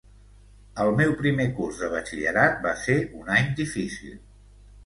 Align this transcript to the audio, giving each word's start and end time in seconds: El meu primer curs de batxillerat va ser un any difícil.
El 0.85 0.89
meu 0.99 1.13
primer 1.19 1.45
curs 1.59 1.83
de 1.83 1.89
batxillerat 1.93 2.57
va 2.67 2.73
ser 2.87 2.99
un 3.21 3.33
any 3.37 3.55
difícil. 3.63 4.21